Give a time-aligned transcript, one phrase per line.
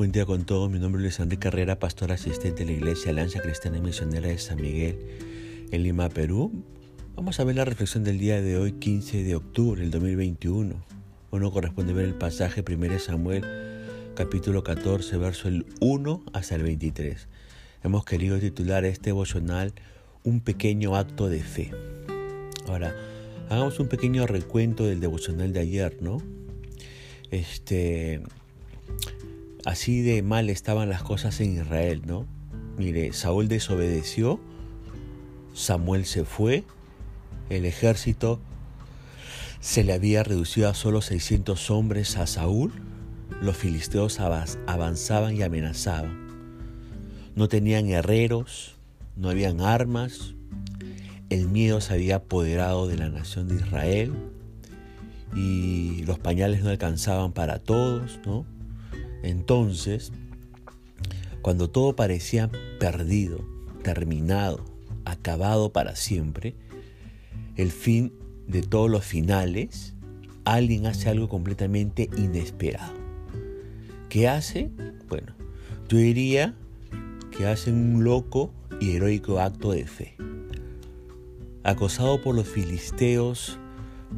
[0.00, 0.70] Buen día con todos.
[0.70, 4.38] Mi nombre es Luis Enrique Carrera, pastor asistente de la Iglesia Alianza Cristiana Misionera de
[4.38, 4.98] San Miguel
[5.70, 6.64] en Lima, Perú.
[7.16, 10.74] Vamos a ver la reflexión del día de hoy, 15 de octubre del 2021.
[11.30, 13.44] Bueno, corresponde ver el pasaje 1 Samuel,
[14.14, 17.28] capítulo 14, verso el 1 hasta el 23.
[17.84, 19.74] Hemos querido titular este devocional
[20.24, 21.72] Un pequeño acto de fe.
[22.68, 22.96] Ahora,
[23.50, 26.22] hagamos un pequeño recuento del devocional de ayer, ¿no?
[27.30, 28.22] Este,
[29.64, 32.26] así de mal estaban las cosas en Israel, ¿no?
[32.78, 34.40] Mire, Saúl desobedeció,
[35.54, 36.64] Samuel se fue,
[37.50, 38.40] el ejército
[39.60, 42.72] se le había reducido a solo 600 hombres a Saúl,
[43.42, 46.28] los filisteos avanzaban y amenazaban.
[47.34, 48.76] No tenían herreros,
[49.16, 50.34] no habían armas,
[51.28, 54.12] el miedo se había apoderado de la nación de Israel
[55.34, 58.44] y los pañales no alcanzaban para todos, ¿no?
[59.22, 60.12] Entonces,
[61.42, 63.44] cuando todo parecía perdido,
[63.82, 64.64] terminado,
[65.04, 66.54] acabado para siempre,
[67.56, 68.12] el fin
[68.46, 69.94] de todos los finales,
[70.44, 72.94] alguien hace algo completamente inesperado.
[74.08, 74.70] ¿Qué hace?
[75.08, 75.34] Bueno,
[75.88, 76.54] yo diría
[77.36, 80.16] que hace un loco y heroico acto de fe.
[81.62, 83.58] Acosado por los filisteos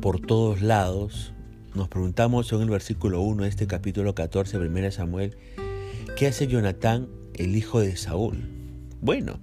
[0.01, 1.35] por todos lados,
[1.75, 5.37] nos preguntamos en el versículo 1 de este capítulo 14, 1 Samuel,
[6.17, 8.45] ¿qué hace Jonatán, el hijo de Saúl?
[9.01, 9.41] Bueno,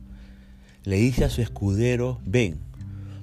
[0.84, 2.60] le dice a su escudero, ven,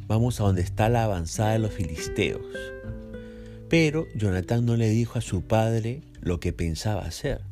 [0.09, 2.45] vamos a donde está la avanzada de los filisteos.
[3.69, 7.43] Pero Jonatán no le dijo a su padre lo que pensaba hacer.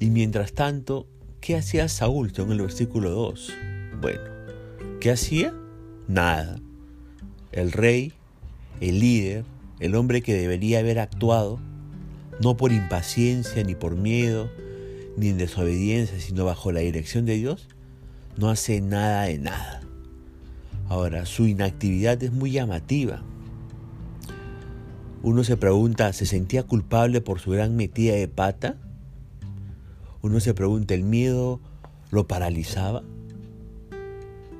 [0.00, 1.06] Y mientras tanto,
[1.40, 3.52] ¿qué hacía Saúl en el versículo 2?
[4.00, 4.20] Bueno,
[5.00, 5.54] ¿qué hacía?
[6.08, 6.58] Nada.
[7.52, 8.12] El rey,
[8.80, 9.44] el líder,
[9.80, 11.58] el hombre que debería haber actuado,
[12.40, 14.50] no por impaciencia ni por miedo,
[15.16, 17.68] ni en desobediencia, sino bajo la dirección de Dios,
[18.36, 19.80] no hace nada de nada.
[20.88, 23.22] Ahora, su inactividad es muy llamativa.
[25.22, 28.76] Uno se pregunta, ¿se sentía culpable por su gran metida de pata?
[30.22, 31.60] Uno se pregunta, ¿el miedo
[32.10, 33.02] lo paralizaba?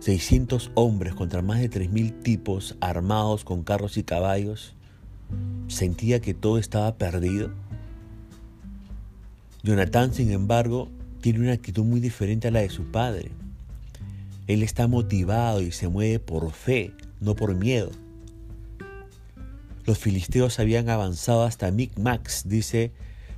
[0.00, 4.76] 600 hombres contra más de 3.000 tipos armados con carros y caballos
[5.70, 7.50] sentía que todo estaba perdido.
[9.62, 10.88] Jonathan, sin embargo,
[11.20, 13.31] tiene una actitud muy diferente a la de su padre.
[14.47, 17.91] Él está motivado y se mueve por fe, no por miedo.
[19.86, 22.92] Los filisteos habían avanzado hasta Micmax, dice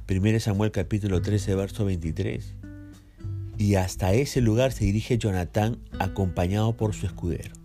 [0.08, 2.54] 1 Samuel capítulo 13, verso 23.
[3.58, 7.61] Y hasta ese lugar se dirige Jonatán acompañado por su escudero.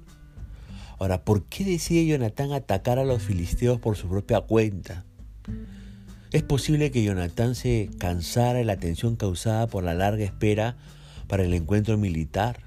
[0.99, 5.05] Ahora, ¿por qué decide Jonatán atacar a los filisteos por su propia cuenta?
[6.31, 10.75] Es posible que Jonatán se cansara de la tensión causada por la larga espera
[11.27, 12.59] para el encuentro militar.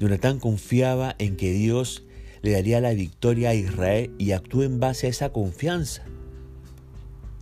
[0.00, 2.04] Jonatán confiaba en que Dios
[2.42, 6.02] le daría la victoria a Israel y actuó en base a esa confianza.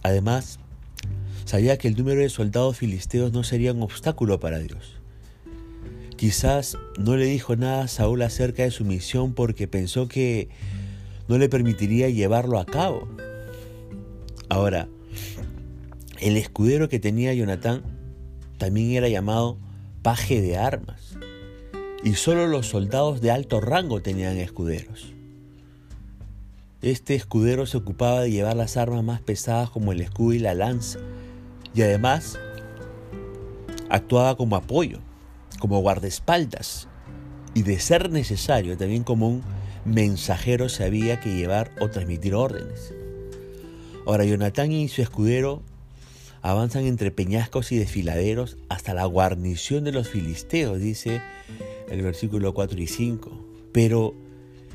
[0.03, 0.61] Además,
[1.45, 5.02] sabía que el número de soldados filisteos no sería un obstáculo para Dios.
[6.23, 10.51] Quizás no le dijo nada a Saúl acerca de su misión porque pensó que
[11.27, 13.09] no le permitiría llevarlo a cabo.
[14.49, 14.87] Ahora,
[16.21, 17.83] el escudero que tenía Jonatán
[18.57, 19.59] también era llamado
[20.03, 21.17] paje de armas.
[22.05, 25.13] Y solo los soldados de alto rango tenían escuderos.
[26.83, 30.55] Este escudero se ocupaba de llevar las armas más pesadas como el escudo y la
[30.55, 31.01] lanza.
[31.75, 32.39] Y además
[33.89, 35.01] actuaba como apoyo
[35.63, 36.89] como guardaespaldas
[37.55, 39.43] y de ser necesario también como un
[39.85, 42.93] mensajero se había que llevar o transmitir órdenes.
[44.05, 45.63] Ahora Jonatán y su escudero
[46.41, 51.23] avanzan entre peñascos y desfiladeros hasta la guarnición de los filisteos, dice
[51.89, 53.31] el versículo 4 y 5.
[53.71, 54.17] Pero,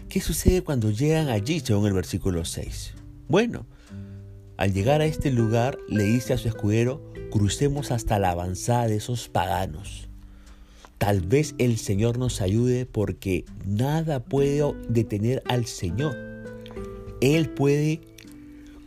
[0.07, 2.93] ¿qué sucede cuando llegan allí, según el versículo 6?
[3.27, 3.65] Bueno,
[4.55, 8.95] al llegar a este lugar le dice a su escudero, crucemos hasta la avanzada de
[8.95, 10.06] esos paganos.
[10.97, 16.15] Tal vez el Señor nos ayude porque nada puede detener al Señor.
[17.21, 18.01] Él puede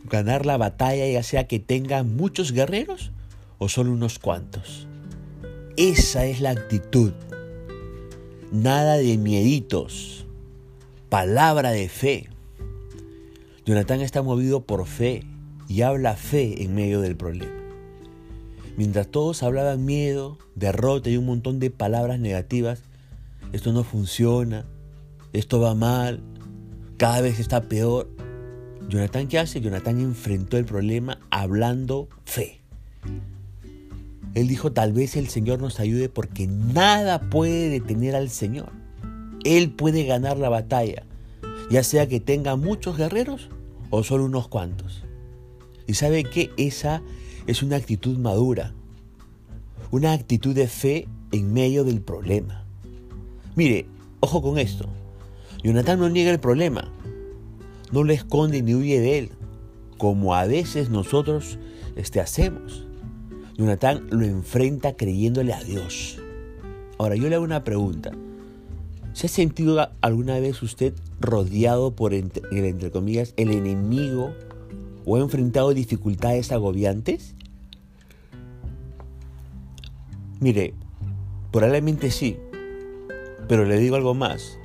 [0.09, 3.11] ganar la batalla ya sea que tenga muchos guerreros
[3.59, 4.87] o solo unos cuantos.
[5.77, 7.13] Esa es la actitud.
[8.51, 10.25] Nada de mieditos.
[11.09, 12.27] Palabra de fe.
[13.65, 15.23] Jonathan está movido por fe
[15.69, 17.60] y habla fe en medio del problema.
[18.77, 22.83] Mientras todos hablaban miedo, derrota y un montón de palabras negativas,
[23.51, 24.65] esto no funciona,
[25.33, 26.21] esto va mal,
[26.97, 28.09] cada vez está peor.
[28.87, 29.61] Jonathan, ¿qué hace?
[29.61, 32.61] Jonathan enfrentó el problema hablando fe.
[34.35, 38.71] él dijo, tal vez el Señor nos ayude porque nada puede detener al Señor.
[39.43, 41.03] Él puede ganar la batalla,
[41.69, 43.49] ya sea que tenga muchos guerreros
[43.89, 45.03] o solo unos cuantos.
[45.87, 47.01] Y sabe que esa
[47.47, 48.73] es una actitud madura,
[49.91, 52.65] una actitud de fe en medio del problema.
[53.55, 53.85] Mire,
[54.19, 54.87] ojo con esto.
[55.63, 56.91] Jonathan no niega el problema,
[57.91, 59.29] no le esconde ni huye de él,
[59.97, 61.59] como a veces nosotros
[61.95, 62.87] este, hacemos.
[63.57, 66.17] Jonathan lo enfrenta creyéndole a Dios.
[66.97, 68.11] Ahora, yo le hago una pregunta.
[69.13, 74.33] ¿Se ha sentido alguna vez usted rodeado por, entre comillas, el enemigo
[75.05, 77.35] o ha enfrentado dificultades agobiantes?
[80.39, 80.73] Mire,
[81.51, 82.37] probablemente sí,
[83.47, 84.57] pero le digo algo más.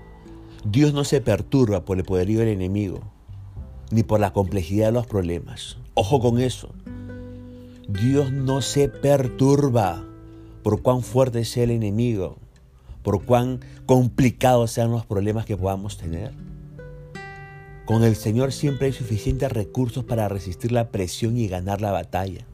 [0.64, 3.00] Dios no se perturba por el poderío del enemigo,
[3.90, 5.78] ni por la complejidad de los problemas.
[5.94, 6.70] Ojo con eso.
[7.88, 10.04] Dios no se perturba
[10.62, 12.38] por cuán fuerte sea el enemigo,
[13.02, 16.32] por cuán complicados sean los problemas que podamos tener.
[17.86, 22.44] Con el Señor siempre hay suficientes recursos para resistir la presión y ganar la batalla.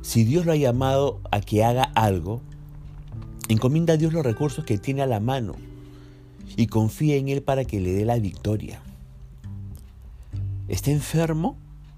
[0.00, 2.40] Si Dios lo ha llamado a que haga algo,
[3.48, 5.56] encomienda a Dios los recursos que tiene a la mano
[6.56, 8.80] y confía en Él para que le dé la victoria.
[10.68, 11.56] ¿Está enfermo?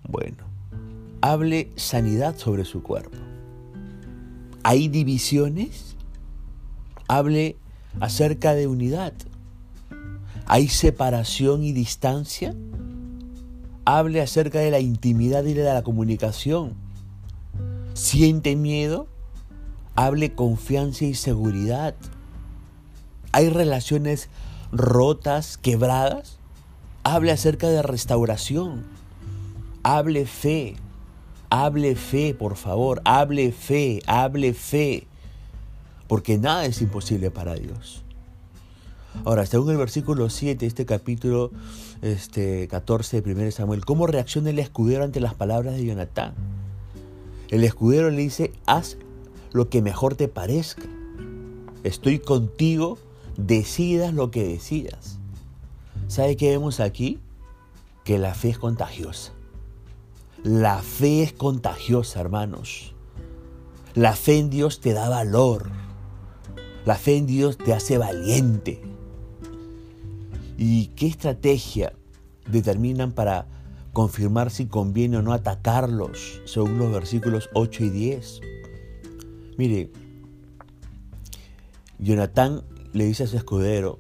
[0.09, 0.45] Bueno,
[1.21, 3.19] hable sanidad sobre su cuerpo.
[4.63, 5.95] ¿Hay divisiones?
[7.07, 7.57] Hable
[8.01, 9.13] acerca de unidad.
[10.47, 12.55] ¿Hay separación y distancia?
[13.85, 16.75] Hable acerca de la intimidad y de la comunicación.
[17.95, 19.07] ¿Siente miedo?
[19.97, 21.95] Hable confianza y seguridad.
[23.33, 24.29] ¿Hay relaciones
[24.73, 26.39] rotas, quebradas?
[27.05, 28.85] Hable acerca de restauración.
[29.83, 30.77] Hable fe.
[31.57, 35.07] Hable fe, por favor, hable fe, hable fe,
[36.09, 38.04] porque nada es imposible para Dios.
[39.25, 41.51] Ahora, según el versículo 7, este capítulo
[42.03, 46.35] este, 14 de 1 Samuel, ¿cómo reacciona el escudero ante las palabras de Jonatán?
[47.49, 48.99] El escudero le dice, haz
[49.53, 50.83] lo que mejor te parezca.
[51.85, 52.99] Estoy contigo,
[53.37, 55.19] decidas lo que decidas.
[56.09, 57.21] ¿Sabe qué vemos aquí?
[58.05, 59.33] Que la fe es contagiosa.
[60.43, 62.95] La fe es contagiosa, hermanos.
[63.95, 65.71] La fe en Dios te da valor.
[66.85, 68.83] La fe en Dios te hace valiente.
[70.57, 71.93] ¿Y qué estrategia
[72.47, 73.47] determinan para
[73.93, 78.41] confirmar si conviene o no atacarlos, según los versículos 8 y 10?
[79.57, 79.91] Mire,
[81.99, 82.63] Jonatán
[82.93, 83.99] le dice a su escudero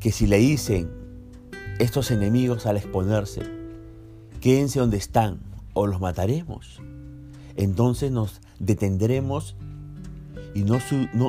[0.00, 0.90] que si le dicen
[1.78, 3.42] estos enemigos al exponerse,
[4.40, 5.40] quédense donde están
[5.72, 6.80] o los mataremos.
[7.56, 9.56] Entonces nos detendremos
[10.54, 10.78] y no,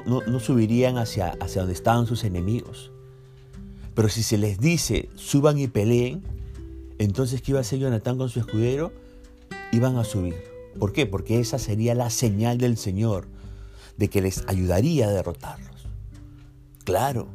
[0.05, 2.91] no, subirían hacia, hacia donde estaban sus enemigos.
[3.95, 6.21] Pero si se les dice, suban y peleen,
[6.99, 8.91] entonces ¿qué iba a hacer Jonatán con su escudero?
[9.71, 10.35] Iban a subir.
[10.77, 11.05] ¿Por qué?
[11.05, 13.27] Porque esa sería la señal del Señor
[13.97, 15.87] de que les ayudaría a derrotarlos.
[16.83, 17.27] Claro,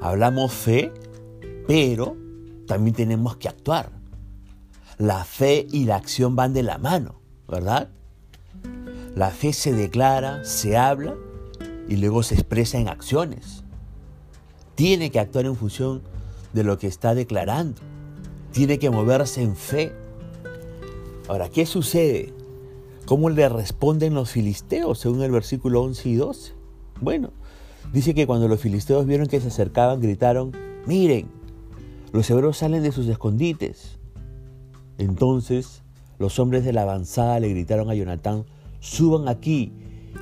[0.00, 0.90] hablamos fe,
[1.68, 2.16] pero
[2.66, 3.92] también tenemos que actuar
[4.98, 7.88] la fe y la acción van de la mano, ¿verdad?
[9.14, 11.14] La fe se declara, se habla
[11.88, 13.63] y luego se expresa en acciones.
[14.74, 16.02] Tiene que actuar en función
[16.52, 17.80] de lo que está declarando.
[18.52, 19.92] Tiene que moverse en fe.
[21.28, 22.32] Ahora, ¿qué sucede?
[23.06, 26.52] ¿Cómo le responden los filisteos según el versículo 11 y 12?
[27.00, 27.30] Bueno,
[27.92, 30.52] dice que cuando los filisteos vieron que se acercaban, gritaron,
[30.86, 31.28] miren,
[32.12, 33.98] los hebreos salen de sus escondites.
[34.98, 35.82] Entonces
[36.18, 38.44] los hombres de la avanzada le gritaron a Jonatán,
[38.80, 39.72] suban aquí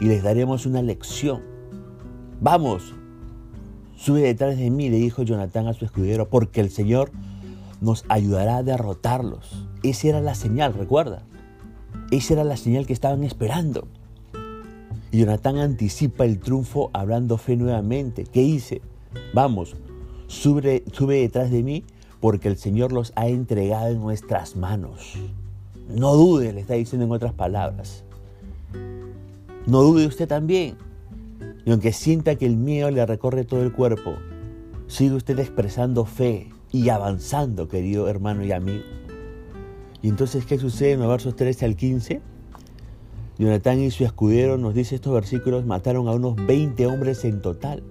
[0.01, 1.43] y les daremos una lección.
[2.41, 2.95] Vamos,
[4.03, 7.13] sube detrás de mí, le dijo Jonatán a su escudero, porque el Señor
[7.81, 9.65] nos ayudará a derrotarlos.
[9.85, 11.23] Esa era la señal, recuerda.
[12.11, 13.87] Esa era la señal que estaban esperando.
[15.13, 18.25] Y Jonatán anticipa el triunfo hablando fe nuevamente.
[18.25, 18.83] ¿Qué dice?
[19.35, 19.77] Vamos,
[20.27, 21.85] sube, sube detrás de mí
[22.21, 25.15] porque el Señor los ha entregado en nuestras manos.
[25.89, 28.03] No dude, le está diciendo en otras palabras.
[29.67, 30.77] No dude usted también.
[31.65, 34.15] Y aunque sienta que el miedo le recorre todo el cuerpo,
[34.87, 38.85] sigue usted expresando fe y avanzando, querido hermano y amigo.
[40.03, 42.21] Y entonces, ¿qué sucede en los versos 13 al 15?
[43.39, 47.83] Jonatán y su escudero, nos dice estos versículos, mataron a unos 20 hombres en total.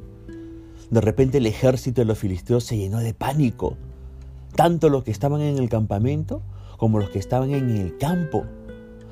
[0.90, 3.78] De repente el ejército de los filisteos se llenó de pánico
[4.56, 6.42] tanto los que estaban en el campamento
[6.78, 8.46] como los que estaban en el campo.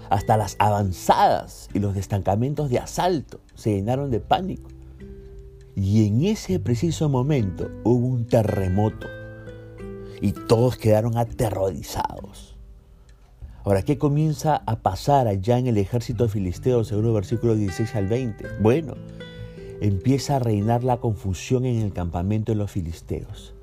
[0.09, 4.69] Hasta las avanzadas y los destacamentos de asalto se llenaron de pánico.
[5.75, 9.07] Y en ese preciso momento hubo un terremoto
[10.21, 12.57] y todos quedaron aterrorizados.
[13.63, 18.07] Ahora, ¿qué comienza a pasar allá en el ejército filisteo según el versículo 16 al
[18.07, 18.45] 20?
[18.61, 18.95] Bueno,
[19.81, 23.53] empieza a reinar la confusión en el campamento de los filisteos.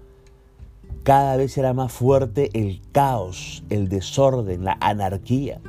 [1.03, 5.61] Cada vez era más fuerte el caos, el desorden, la anarquía.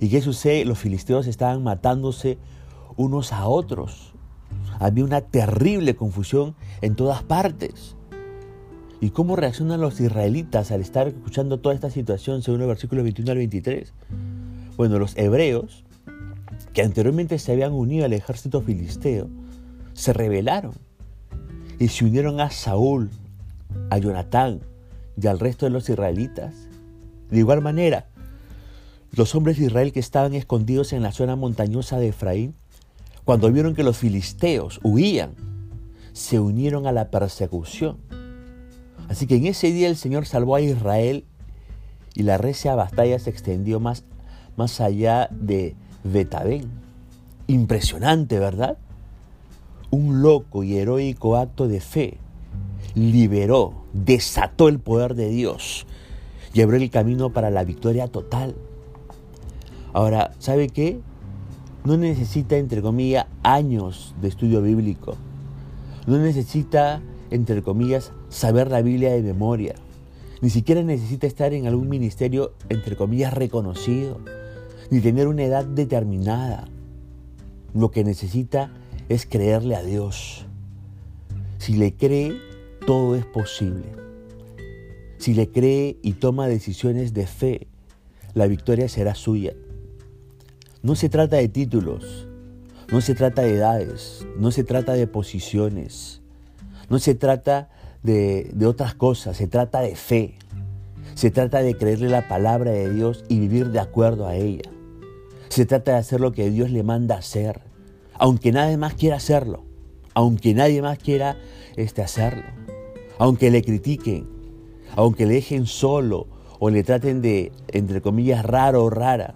[0.00, 0.64] ¿Y qué sucede?
[0.64, 2.38] Los filisteos estaban matándose
[2.96, 4.14] unos a otros.
[4.78, 7.96] Había una terrible confusión en todas partes.
[9.02, 13.30] ¿Y cómo reaccionan los israelitas al estar escuchando toda esta situación según el versículo 21
[13.30, 13.92] al 23?
[14.76, 15.84] Bueno, los hebreos,
[16.72, 19.28] que anteriormente se habían unido al ejército filisteo,
[19.92, 20.72] se rebelaron
[21.78, 23.10] y se unieron a Saúl,
[23.90, 24.60] a Jonatán
[25.20, 26.68] y al resto de los israelitas.
[27.30, 28.09] De igual manera,
[29.12, 32.54] los hombres de Israel que estaban escondidos en la zona montañosa de Efraín,
[33.24, 35.34] cuando vieron que los filisteos huían,
[36.12, 37.98] se unieron a la persecución
[39.10, 41.24] Así que en ese día el Señor salvó a Israel
[42.14, 44.04] y la recia batalla se extendió más,
[44.56, 45.74] más allá de
[46.04, 46.70] Betabén.
[47.48, 48.78] Impresionante, ¿verdad?
[49.90, 52.18] Un loco y heroico acto de fe
[52.94, 55.88] liberó, desató el poder de Dios
[56.54, 58.54] y abrió el camino para la victoria total.
[59.92, 61.00] Ahora, ¿sabe qué?
[61.84, 65.16] No necesita, entre comillas, años de estudio bíblico.
[66.06, 69.74] No necesita entre comillas, saber la Biblia de memoria.
[70.40, 74.18] Ni siquiera necesita estar en algún ministerio, entre comillas, reconocido,
[74.90, 76.68] ni tener una edad determinada.
[77.74, 78.72] Lo que necesita
[79.08, 80.46] es creerle a Dios.
[81.58, 82.32] Si le cree,
[82.86, 83.84] todo es posible.
[85.18, 87.66] Si le cree y toma decisiones de fe,
[88.34, 89.52] la victoria será suya.
[90.82, 92.26] No se trata de títulos,
[92.90, 96.22] no se trata de edades, no se trata de posiciones,
[96.88, 97.68] no se trata
[98.02, 100.38] de, otras cosas, se trata de fe.
[101.14, 104.70] Se trata de creerle la palabra de Dios y vivir de acuerdo a ella.
[105.50, 107.60] Se trata de hacer lo que Dios le manda hacer,
[108.14, 109.64] aunque nadie más quiera hacerlo,
[110.14, 111.36] aunque nadie más quiera
[111.76, 112.44] este, hacerlo,
[113.18, 114.26] aunque le critiquen,
[114.96, 116.26] aunque le dejen solo
[116.58, 119.34] o le traten de, entre comillas, raro o rara.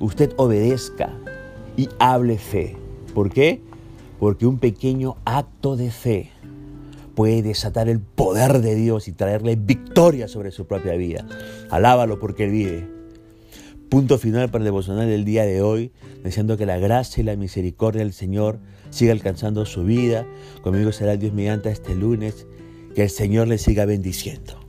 [0.00, 1.12] Usted obedezca
[1.76, 2.76] y hable fe.
[3.14, 3.60] ¿Por qué?
[4.18, 6.30] porque un pequeño acto de fe
[7.14, 11.26] puede desatar el poder de Dios y traerle victoria sobre su propia vida.
[11.70, 12.88] Alábalo porque Él vive.
[13.88, 17.36] Punto final para el devocional del día de hoy, deseando que la gracia y la
[17.36, 18.58] misericordia del Señor
[18.90, 20.26] siga alcanzando su vida.
[20.62, 22.46] Conmigo será Dios mediante este lunes.
[22.94, 24.67] Que el Señor le siga bendiciendo.